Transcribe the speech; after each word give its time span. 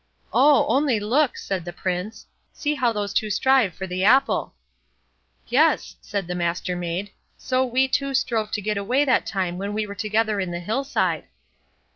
"Oh! 0.33 0.65
only 0.67 0.99
look", 0.99 1.37
said 1.37 1.63
the 1.63 1.71
Prince; 1.71 2.25
"see 2.51 2.73
how 2.73 2.91
those 2.91 3.13
two 3.13 3.29
strive 3.29 3.75
for 3.75 3.85
the 3.85 4.03
apple." 4.03 4.55
"Yes!" 5.45 5.95
said 6.01 6.25
the 6.25 6.33
Mastermaid; 6.33 7.11
"so 7.37 7.63
we 7.63 7.87
two 7.87 8.15
strove 8.15 8.49
to 8.53 8.61
get 8.63 8.77
away 8.77 9.05
that 9.05 9.27
time 9.27 9.59
when 9.59 9.73
we 9.75 9.85
were 9.85 9.93
together 9.93 10.39
in 10.39 10.49
the 10.49 10.59
hillside." 10.59 11.25